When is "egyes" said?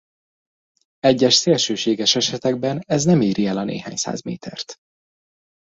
0.99-1.33